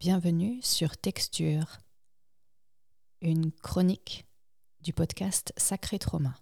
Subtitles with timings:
[0.00, 1.78] Bienvenue sur Texture,
[3.20, 4.28] une chronique
[4.80, 6.36] du podcast Sacré Trauma.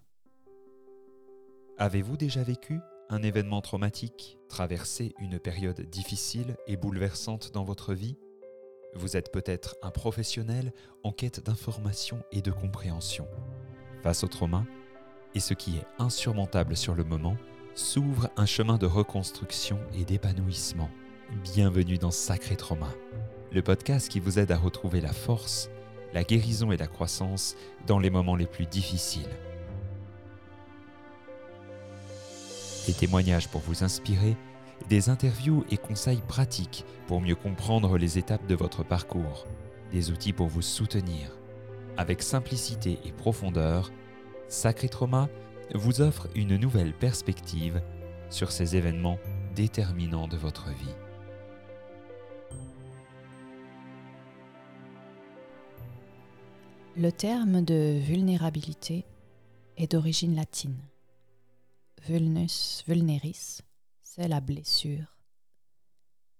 [1.79, 2.79] Avez-vous déjà vécu
[3.09, 8.19] un événement traumatique, traversé une période difficile et bouleversante dans votre vie?
[8.93, 10.71] Vous êtes peut-être un professionnel
[11.03, 13.27] en quête d'information et de compréhension.
[14.03, 14.65] Face au trauma,
[15.33, 17.37] et ce qui est insurmontable sur le moment,
[17.73, 20.91] s'ouvre un chemin de reconstruction et d'épanouissement.
[21.41, 22.93] Bienvenue dans Sacré Trauma
[23.57, 25.71] le podcast qui vous aide à retrouver la force,
[26.13, 27.55] la guérison et la croissance
[27.87, 29.35] dans les moments les plus difficiles.
[32.85, 34.37] Des témoignages pour vous inspirer,
[34.89, 39.47] des interviews et conseils pratiques pour mieux comprendre les étapes de votre parcours,
[39.91, 41.35] des outils pour vous soutenir.
[41.97, 43.91] Avec simplicité et profondeur,
[44.49, 45.29] Sacré Trauma
[45.73, 47.81] vous offre une nouvelle perspective
[48.29, 49.17] sur ces événements
[49.55, 51.06] déterminants de votre vie.
[56.99, 59.05] Le terme de vulnérabilité
[59.75, 60.81] est d'origine latine.
[62.07, 63.61] Vulnus vulneris,
[64.01, 65.15] c'est la blessure,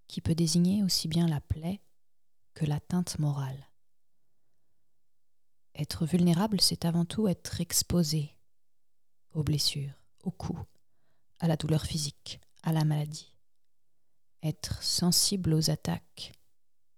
[0.08, 1.80] qui peut désigner aussi bien la plaie
[2.56, 3.68] que l'atteinte morale.
[5.76, 8.32] Être vulnérable, c'est avant tout être exposé
[9.34, 10.66] aux blessures, aux coups,
[11.38, 13.32] à la douleur physique, à la maladie.
[14.42, 16.32] Être sensible aux attaques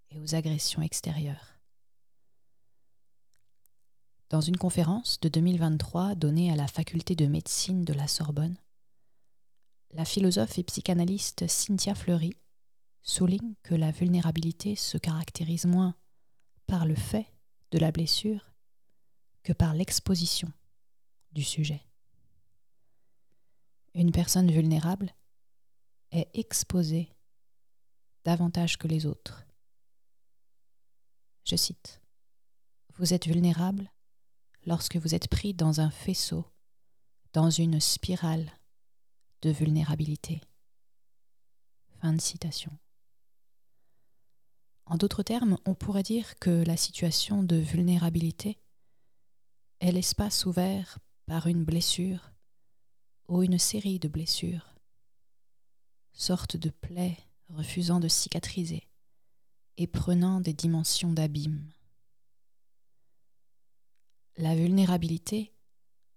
[0.08, 1.59] et aux agressions extérieures.
[4.30, 8.56] Dans une conférence de 2023 donnée à la faculté de médecine de la Sorbonne,
[9.90, 12.36] la philosophe et psychanalyste Cynthia Fleury
[13.02, 15.96] souligne que la vulnérabilité se caractérise moins
[16.68, 17.26] par le fait
[17.72, 18.52] de la blessure
[19.42, 20.52] que par l'exposition
[21.32, 21.82] du sujet.
[23.94, 25.12] Une personne vulnérable
[26.12, 27.16] est exposée
[28.24, 29.44] davantage que les autres.
[31.44, 32.00] Je cite,
[32.94, 33.90] Vous êtes vulnérable
[34.66, 36.44] lorsque vous êtes pris dans un faisceau,
[37.32, 38.50] dans une spirale
[39.42, 40.40] de vulnérabilité.
[42.00, 42.72] Fin de citation.
[44.86, 48.58] En d'autres termes, on pourrait dire que la situation de vulnérabilité
[49.80, 52.32] est l'espace ouvert par une blessure
[53.28, 54.74] ou une série de blessures,
[56.12, 57.16] sorte de plaie
[57.48, 58.88] refusant de cicatriser
[59.76, 61.70] et prenant des dimensions d'abîme
[64.40, 65.52] la vulnérabilité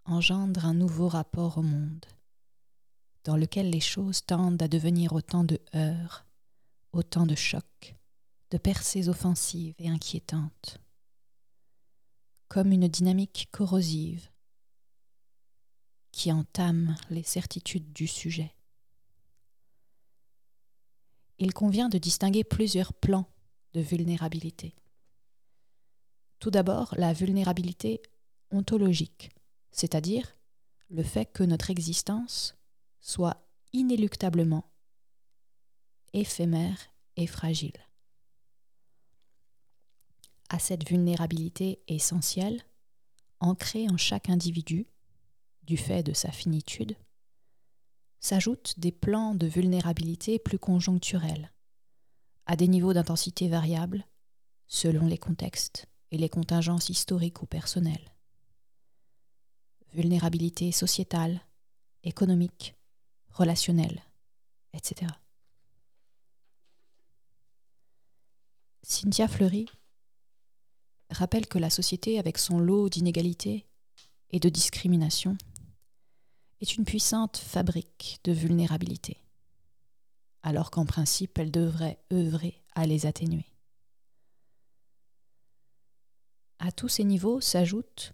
[0.06, 2.06] engendre un nouveau rapport au monde,
[3.26, 6.26] dans lequel les choses tendent à devenir autant de heurts,
[6.94, 7.96] autant de chocs,
[8.52, 10.78] de percées offensives et inquiétantes,
[12.48, 14.30] comme une dynamique corrosive
[16.12, 18.56] qui entame les certitudes du sujet.
[21.40, 23.28] Il convient de distinguer plusieurs plans
[23.74, 24.76] de vulnérabilité.
[26.40, 28.02] Tout d'abord, la vulnérabilité
[28.54, 29.32] ontologique,
[29.72, 30.38] c'est-à-dire
[30.90, 32.56] le fait que notre existence
[33.02, 34.72] soit inéluctablement
[36.14, 36.78] éphémère
[37.18, 37.78] et fragile.
[40.50, 42.62] À cette vulnérabilité essentielle,
[43.40, 44.88] ancrée en chaque individu,
[45.64, 46.96] du fait de sa finitude,
[48.20, 51.52] s'ajoutent des plans de vulnérabilité plus conjoncturels,
[52.46, 54.06] à des niveaux d'intensité variables,
[54.68, 58.13] selon les contextes et les contingences historiques ou personnelles
[59.94, 61.42] vulnérabilité sociétale,
[62.04, 62.76] économique,
[63.30, 64.02] relationnelle,
[64.74, 65.12] etc.
[68.82, 69.68] Cynthia Fleury
[71.10, 73.66] rappelle que la société, avec son lot d'inégalités
[74.32, 75.38] et de discrimination,
[76.60, 79.18] est une puissante fabrique de vulnérabilité,
[80.42, 83.46] alors qu'en principe elle devrait œuvrer à les atténuer.
[86.60, 88.14] À tous ces niveaux s'ajoute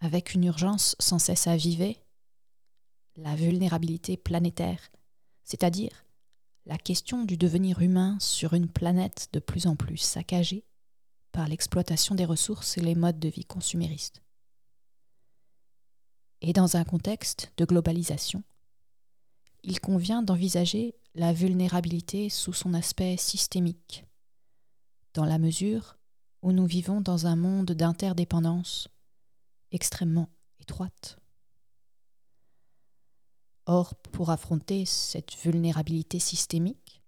[0.00, 1.98] avec une urgence sans cesse avivée,
[3.16, 4.90] la vulnérabilité planétaire,
[5.44, 6.04] c'est-à-dire
[6.66, 10.64] la question du devenir humain sur une planète de plus en plus saccagée
[11.32, 14.22] par l'exploitation des ressources et les modes de vie consuméristes.
[16.40, 18.44] Et dans un contexte de globalisation,
[19.64, 24.04] il convient d'envisager la vulnérabilité sous son aspect systémique,
[25.14, 25.96] dans la mesure
[26.42, 28.88] où nous vivons dans un monde d'interdépendance
[29.72, 30.28] extrêmement
[30.60, 31.18] étroite.
[33.66, 37.02] Or, pour affronter cette vulnérabilité systémique,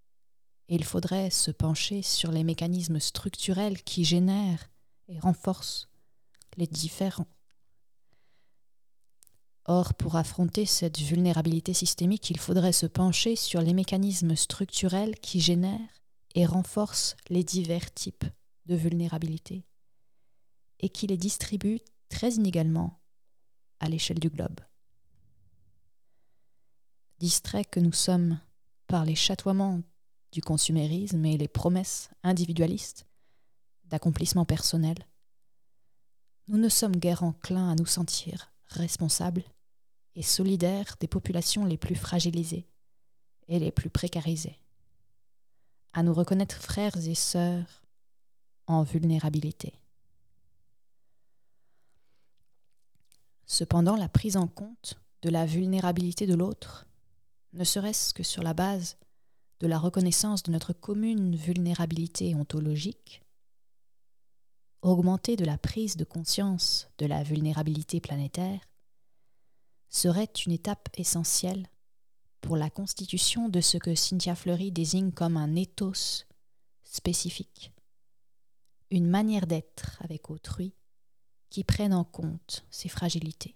[0.68, 4.70] il faudrait se pencher sur les mécanismes structurels qui génèrent
[5.08, 5.88] et renforcent
[6.56, 7.26] les différents.
[9.64, 15.40] Or, pour affronter cette vulnérabilité systémique, il faudrait se pencher sur les mécanismes structurels qui
[15.40, 16.02] génèrent
[16.34, 18.24] et renforce les divers types
[18.66, 19.64] de vulnérabilité
[20.78, 21.80] et qui les distribue
[22.10, 23.00] très inégalement
[23.78, 24.60] à l'échelle du globe.
[27.18, 28.38] Distraits que nous sommes
[28.86, 29.80] par les chatoiements
[30.32, 33.06] du consumérisme et les promesses individualistes
[33.84, 34.96] d'accomplissement personnel,
[36.48, 39.44] nous ne sommes guère enclins à nous sentir responsables
[40.14, 42.68] et solidaires des populations les plus fragilisées
[43.48, 44.58] et les plus précarisées,
[45.92, 47.82] à nous reconnaître frères et sœurs
[48.66, 49.74] en vulnérabilité.
[53.50, 56.86] Cependant, la prise en compte de la vulnérabilité de l'autre,
[57.52, 58.96] ne serait-ce que sur la base
[59.58, 63.24] de la reconnaissance de notre commune vulnérabilité ontologique,
[64.82, 68.60] augmentée de la prise de conscience de la vulnérabilité planétaire,
[69.88, 71.68] serait une étape essentielle
[72.40, 76.24] pour la constitution de ce que Cynthia Fleury désigne comme un ethos
[76.84, 77.72] spécifique,
[78.92, 80.72] une manière d'être avec autrui
[81.50, 83.54] qui prenne en compte ses fragilités.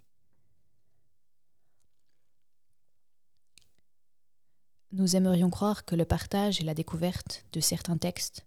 [4.93, 8.47] Nous aimerions croire que le partage et la découverte de certains textes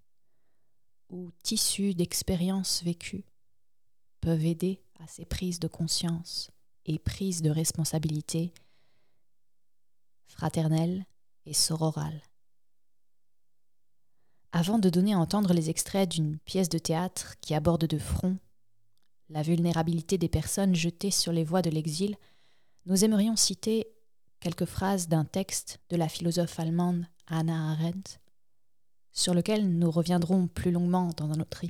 [1.10, 3.26] ou tissus d'expériences vécues
[4.22, 6.52] peuvent aider à ces prises de conscience
[6.86, 8.54] et prises de responsabilité
[10.28, 11.06] fraternelles
[11.46, 12.22] et sororales.
[14.52, 18.38] Avant de donner à entendre les extraits d'une pièce de théâtre qui aborde de front
[19.30, 22.16] la vulnérabilité des personnes jetées sur les voies de l'exil,
[22.86, 23.88] nous aimerions citer
[24.40, 28.20] quelques phrases d'un texte de la philosophe allemande Hannah Arendt,
[29.12, 31.66] sur lequel nous reviendrons plus longuement dans un autre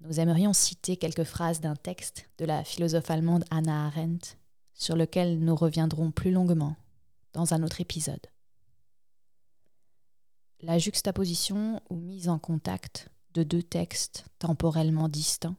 [0.00, 4.36] Nous aimerions citer quelques phrases d'un texte de la philosophe allemande Arendt,
[4.74, 6.76] sur lequel nous reviendrons plus longuement
[7.32, 8.26] dans un autre épisode.
[10.60, 15.56] La juxtaposition ou mise en contact de deux textes temporellement distincts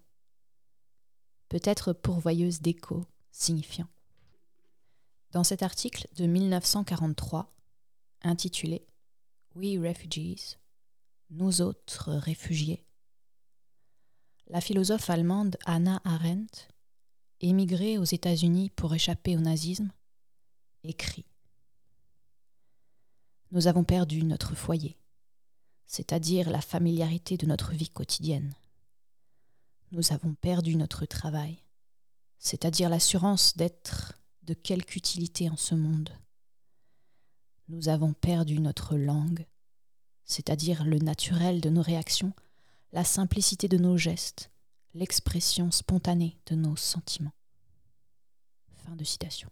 [1.49, 3.87] peut être pourvoyeuse d'échos signifiants.
[5.31, 7.53] Dans cet article de 1943,
[8.23, 8.85] intitulé
[9.55, 10.57] We Refugees,
[11.29, 12.85] Nous autres réfugiés,
[14.47, 16.69] la philosophe allemande Anna Arendt,
[17.41, 19.91] émigrée aux États-Unis pour échapper au nazisme,
[20.83, 21.25] écrit
[23.51, 24.97] Nous avons perdu notre foyer,
[25.85, 28.53] c'est-à-dire la familiarité de notre vie quotidienne
[29.91, 31.63] nous avons perdu notre travail,
[32.39, 36.09] c'est-à-dire l'assurance d'être de quelque utilité en ce monde.
[37.69, 39.45] Nous avons perdu notre langue,
[40.25, 42.33] c'est-à-dire le naturel de nos réactions,
[42.93, 44.51] la simplicité de nos gestes,
[44.93, 47.33] l'expression spontanée de nos sentiments.
[48.85, 49.49] Fin de citation.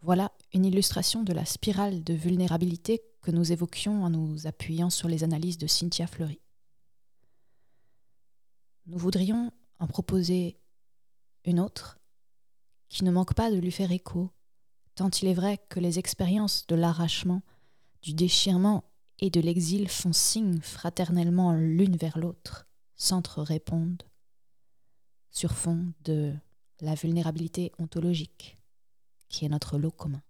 [0.00, 5.08] Voilà une illustration de la spirale de vulnérabilité que nous évoquions en nous appuyant sur
[5.08, 6.40] les analyses de Cynthia Fleury.
[8.86, 10.58] Nous voudrions en proposer
[11.44, 12.00] une autre
[12.88, 14.30] qui ne manque pas de lui faire écho,
[14.94, 17.42] tant il est vrai que les expériences de l'arrachement,
[18.02, 18.84] du déchirement
[19.18, 24.02] et de l'exil font signe fraternellement l'une vers l'autre, s'entre-répondent,
[25.30, 26.34] sur fond de
[26.80, 28.58] la vulnérabilité ontologique,
[29.28, 30.22] qui est notre lot commun.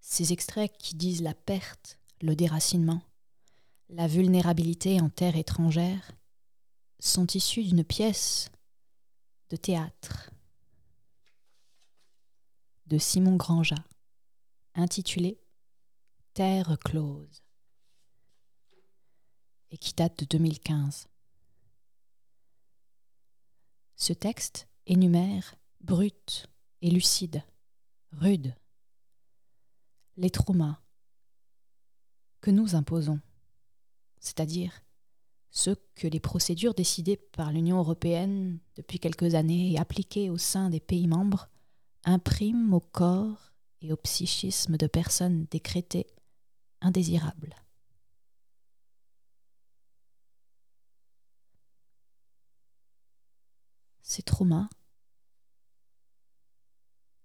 [0.00, 3.00] Ces extraits qui disent la perte, le déracinement,
[3.88, 6.12] la vulnérabilité en terre étrangère
[6.98, 8.50] sont issus d'une pièce
[9.50, 10.30] de théâtre
[12.86, 13.76] de Simon Granja
[14.74, 15.40] intitulée
[16.34, 17.42] Terre close
[19.70, 21.08] et qui date de 2015.
[23.96, 26.46] Ce texte énumère brut
[26.82, 27.42] et lucide,
[28.12, 28.54] rude,
[30.16, 30.80] les traumas
[32.40, 33.20] que nous imposons
[34.26, 34.82] c'est-à-dire
[35.50, 40.68] ce que les procédures décidées par l'Union européenne depuis quelques années et appliquées au sein
[40.68, 41.48] des pays membres
[42.04, 43.52] impriment au corps
[43.82, 46.08] et au psychisme de personnes décrétées
[46.80, 47.54] indésirables.
[54.02, 54.68] Ces traumas,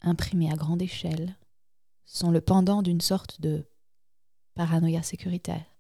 [0.02, 1.36] imprimés à grande échelle,
[2.06, 3.68] sont le pendant d'une sorte de
[4.54, 5.71] paranoïa sécuritaire.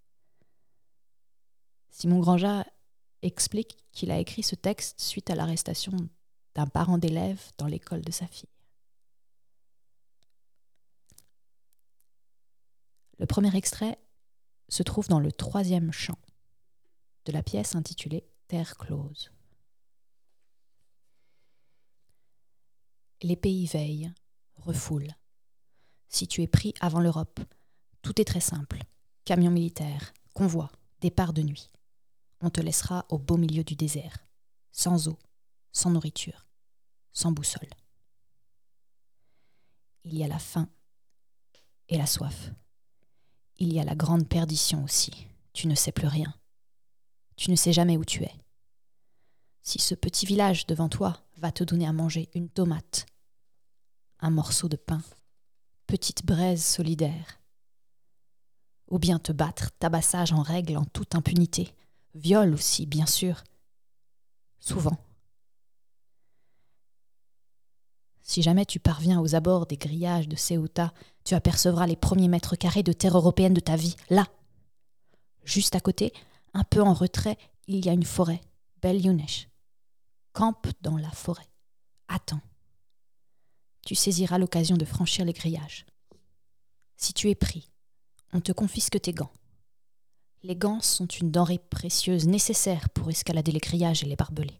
[1.91, 2.65] Simon Granja
[3.21, 5.91] explique qu'il a écrit ce texte suite à l'arrestation
[6.55, 8.49] d'un parent d'élève dans l'école de sa fille.
[13.19, 13.99] Le premier extrait
[14.69, 16.17] se trouve dans le troisième chant
[17.25, 19.31] de la pièce intitulée Terre close.
[23.21, 24.11] Les pays veillent,
[24.55, 25.15] refoulent,
[26.09, 27.39] Si tu es pris avant l'Europe,
[28.01, 28.79] tout est très simple.
[29.23, 30.71] Camion militaire, convoi,
[31.01, 31.69] départ de nuit.
[32.41, 34.17] On te laissera au beau milieu du désert,
[34.71, 35.17] sans eau,
[35.71, 36.47] sans nourriture,
[37.13, 37.69] sans boussole.
[40.03, 40.67] Il y a la faim
[41.87, 42.51] et la soif.
[43.57, 45.27] Il y a la grande perdition aussi.
[45.53, 46.33] Tu ne sais plus rien.
[47.35, 48.33] Tu ne sais jamais où tu es.
[49.61, 53.05] Si ce petit village devant toi va te donner à manger une tomate,
[54.19, 55.03] un morceau de pain,
[55.85, 57.39] petite braise solidaire,
[58.87, 61.75] ou bien te battre, tabassage en règle en toute impunité,
[62.15, 63.43] viol aussi, bien sûr,
[64.59, 64.97] souvent.
[68.21, 70.93] Si jamais tu parviens aux abords des grillages de Ceuta,
[71.25, 74.27] tu apercevras les premiers mètres carrés de terre européenne de ta vie, là.
[75.43, 76.13] Juste à côté,
[76.53, 77.37] un peu en retrait,
[77.67, 78.41] il y a une forêt,
[78.81, 79.49] Belle Younesh.
[80.33, 81.47] Campe dans la forêt.
[82.07, 82.41] Attends.
[83.85, 85.85] Tu saisiras l'occasion de franchir les grillages.
[86.95, 87.69] Si tu es pris,
[88.31, 89.33] on te confisque tes gants.
[90.43, 94.59] Les gants sont une denrée précieuse nécessaire pour escalader les grillages et les barbelés.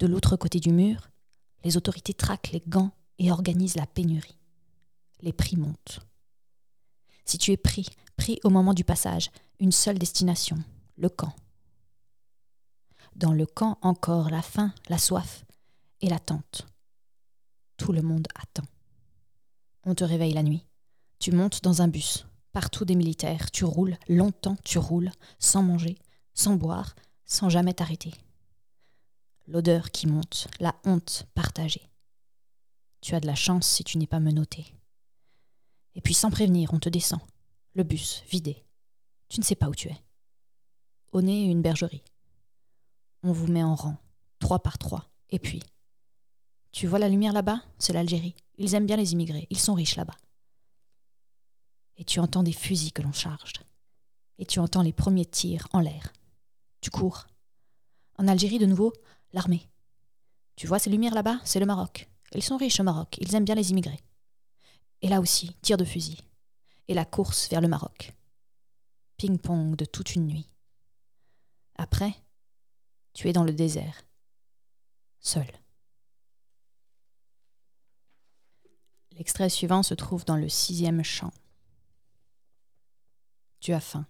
[0.00, 1.08] De l'autre côté du mur,
[1.62, 4.38] les autorités traquent les gants et organisent la pénurie.
[5.20, 6.00] Les prix montent.
[7.24, 9.30] Si tu es pris, pris au moment du passage,
[9.60, 10.58] une seule destination,
[10.96, 11.34] le camp.
[13.14, 15.44] Dans le camp encore la faim, la soif
[16.00, 16.66] et l'attente.
[17.76, 18.66] Tout le monde attend.
[19.84, 20.66] On te réveille la nuit.
[21.20, 22.26] Tu montes dans un bus.
[22.56, 23.50] Partout des militaires.
[23.50, 25.98] Tu roules, longtemps tu roules, sans manger,
[26.32, 26.94] sans boire,
[27.26, 28.14] sans jamais t'arrêter
[29.46, 31.88] l'odeur qui monte, la honte partagée.
[33.00, 34.66] Tu as de la chance si tu n'es pas menotté.
[35.94, 37.20] Et puis sans prévenir, on te descend.
[37.74, 38.64] Le bus, vidé.
[39.28, 39.96] Tu ne sais pas où tu es.
[41.12, 42.02] Au nez, une bergerie.
[43.22, 43.98] On vous met en rang,
[44.38, 45.04] trois par trois.
[45.30, 45.62] Et puis,
[46.72, 47.62] tu vois la lumière là-bas?
[47.78, 48.34] C'est l'Algérie.
[48.58, 49.46] Ils aiment bien les immigrés.
[49.50, 50.16] Ils sont riches là-bas.
[51.96, 53.54] Et tu entends des fusils que l'on charge.
[54.38, 56.12] Et tu entends les premiers tirs en l'air.
[56.80, 57.26] Tu cours.
[58.18, 58.92] En Algérie, de nouveau,
[59.32, 59.66] l'armée.
[60.56, 61.40] Tu vois ces lumières là-bas?
[61.44, 62.08] C'est le Maroc.
[62.34, 64.00] Ils sont riches au Maroc, ils aiment bien les immigrés.
[65.02, 66.18] Et là aussi, tir de fusil.
[66.88, 68.12] Et la course vers le Maroc.
[69.16, 70.48] Ping-pong de toute une nuit.
[71.76, 72.14] Après,
[73.12, 74.02] tu es dans le désert.
[75.20, 75.46] Seul.
[79.12, 81.32] L'extrait suivant se trouve dans le sixième chant.
[83.66, 84.06] Tu as faim.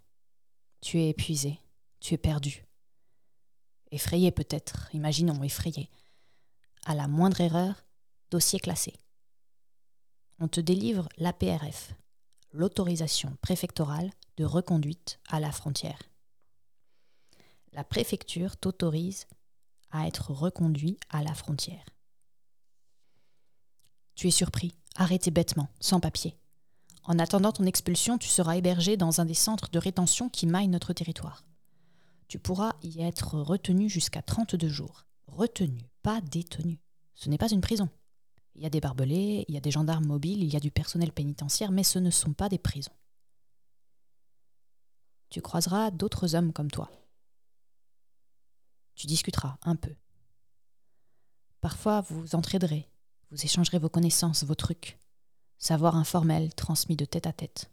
[0.82, 1.58] Tu es épuisé.
[1.98, 2.66] Tu es perdu
[3.90, 5.88] effrayé peut-être, imaginons effrayé.
[6.84, 7.86] À la moindre erreur,
[8.30, 8.92] dossier classé.
[10.38, 11.94] On te délivre l'APRF,
[12.52, 16.02] l'autorisation préfectorale de reconduite à la frontière.
[17.72, 19.26] La préfecture t'autorise
[19.90, 21.86] à être reconduit à la frontière.
[24.16, 26.36] Tu es surpris, arrêté bêtement, sans papier.
[27.06, 30.68] En attendant ton expulsion, tu seras hébergé dans un des centres de rétention qui maillent
[30.68, 31.46] notre territoire
[32.28, 35.06] tu pourras y être retenu jusqu'à 32 jours.
[35.26, 36.80] Retenu, pas détenu.
[37.14, 37.88] Ce n'est pas une prison.
[38.54, 40.70] Il y a des barbelés, il y a des gendarmes mobiles, il y a du
[40.70, 42.92] personnel pénitentiaire, mais ce ne sont pas des prisons.
[45.28, 46.90] Tu croiseras d'autres hommes comme toi.
[48.94, 49.94] Tu discuteras un peu.
[51.60, 52.88] Parfois, vous entraiderez,
[53.30, 54.98] vous échangerez vos connaissances, vos trucs.
[55.58, 57.70] Savoir informel transmis de tête à tête.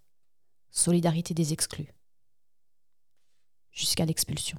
[0.72, 1.94] Solidarité des exclus
[3.74, 4.58] jusqu'à l'expulsion.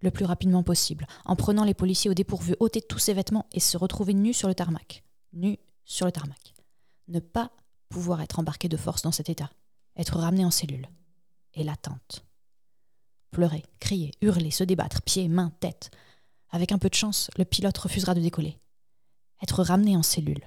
[0.00, 3.60] Le plus rapidement possible, en prenant les policiers au dépourvu, ôter tous ses vêtements et
[3.60, 5.04] se retrouver nu sur le tarmac.
[5.32, 6.54] Nu sur le tarmac.
[7.08, 7.50] Ne pas
[7.88, 9.50] pouvoir être embarqué de force dans cet état.
[9.96, 10.88] Être ramené en cellule.
[11.54, 12.26] Et l'attente.
[13.30, 15.90] Pleurer, crier, hurler, se débattre, pieds, mains, tête.
[16.50, 18.58] Avec un peu de chance, le pilote refusera de décoller.
[19.42, 20.46] Être ramené en cellule.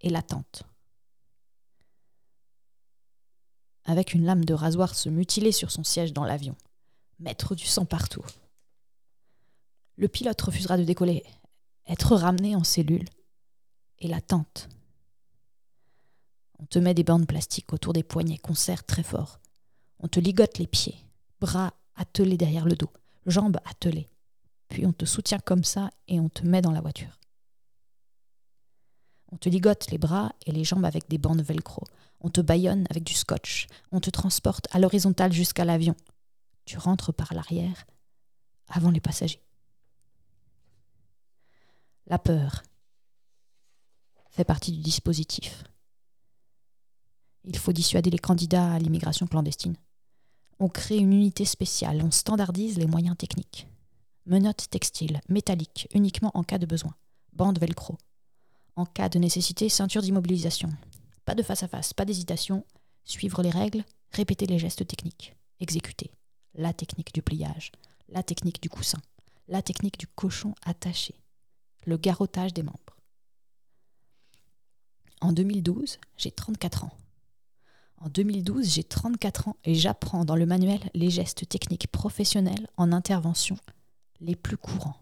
[0.00, 0.64] Et l'attente
[3.84, 6.56] avec une lame de rasoir se mutiler sur son siège dans l'avion,
[7.18, 8.24] mettre du sang partout.
[9.96, 11.24] Le pilote refusera de décoller,
[11.86, 13.04] être ramené en cellule,
[13.98, 14.68] et l'attente.
[16.58, 19.40] On te met des bandes plastiques autour des poignets qu'on serre très fort.
[19.98, 20.96] On te ligote les pieds,
[21.40, 22.92] bras attelés derrière le dos,
[23.26, 24.08] jambes attelées.
[24.68, 27.21] Puis on te soutient comme ça et on te met dans la voiture.
[29.32, 31.82] On te ligote les bras et les jambes avec des bandes velcro.
[32.20, 33.66] On te baillonne avec du scotch.
[33.90, 35.96] On te transporte à l'horizontale jusqu'à l'avion.
[36.66, 37.86] Tu rentres par l'arrière
[38.68, 39.42] avant les passagers.
[42.06, 42.62] La peur
[44.30, 45.64] fait partie du dispositif.
[47.44, 49.76] Il faut dissuader les candidats à l'immigration clandestine.
[50.58, 53.66] On crée une unité spéciale, on standardise les moyens techniques.
[54.26, 56.94] Menottes textiles, métalliques, uniquement en cas de besoin.
[57.32, 57.98] Bandes velcro,
[58.76, 60.70] En cas de nécessité, ceinture d'immobilisation.
[61.24, 62.64] Pas de face à face, pas d'hésitation.
[63.04, 65.34] Suivre les règles, répéter les gestes techniques.
[65.60, 66.10] Exécuter.
[66.54, 67.72] La technique du pliage,
[68.08, 69.00] la technique du coussin,
[69.48, 71.14] la technique du cochon attaché,
[71.86, 72.96] le garrottage des membres.
[75.20, 76.92] En 2012, j'ai 34 ans.
[77.98, 82.92] En 2012, j'ai 34 ans et j'apprends dans le manuel les gestes techniques professionnels en
[82.92, 83.56] intervention
[84.20, 84.96] les plus courants.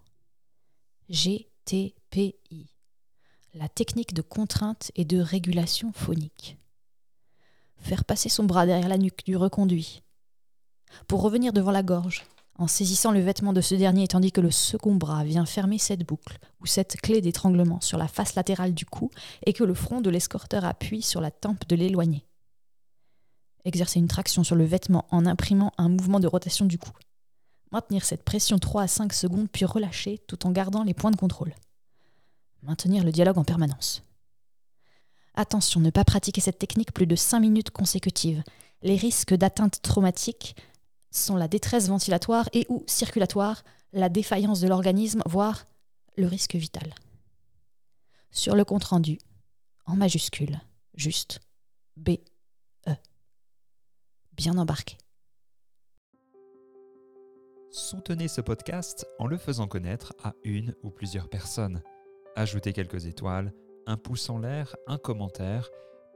[1.08, 2.68] GTPI,
[3.54, 6.58] la technique de contrainte et de régulation phonique.
[7.78, 10.02] Faire passer son bras derrière la nuque du reconduit.
[11.08, 12.24] Pour revenir devant la gorge,
[12.56, 16.06] en saisissant le vêtement de ce dernier tandis que le second bras vient fermer cette
[16.06, 19.10] boucle ou cette clé d'étranglement sur la face latérale du cou
[19.46, 22.26] et que le front de l'escorteur appuie sur la tempe de l'éloigné
[23.64, 26.90] exercer une traction sur le vêtement en imprimant un mouvement de rotation du cou.
[27.72, 31.16] Maintenir cette pression 3 à 5 secondes puis relâcher tout en gardant les points de
[31.16, 31.54] contrôle.
[32.62, 34.02] Maintenir le dialogue en permanence.
[35.34, 38.42] Attention, ne pas pratiquer cette technique plus de 5 minutes consécutives.
[38.82, 40.56] Les risques d'atteinte traumatique
[41.10, 45.64] sont la détresse ventilatoire et ou circulatoire, la défaillance de l'organisme, voire
[46.16, 46.94] le risque vital.
[48.30, 49.18] Sur le compte rendu,
[49.86, 50.60] en majuscule,
[50.94, 51.40] juste
[51.96, 52.10] B
[54.40, 54.96] bien embarqué.
[57.70, 61.82] Soutenez ce podcast en le faisant connaître à une ou plusieurs personnes.
[62.36, 63.52] Ajoutez quelques étoiles,
[63.86, 65.68] un pouce en l'air, un commentaire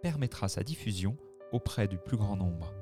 [0.02, 1.16] permettra sa diffusion
[1.50, 2.72] auprès du plus grand nombre.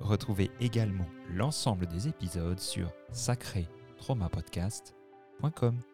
[0.00, 5.91] Retrouvez également l'ensemble des épisodes sur sacré-traumapodcast.com.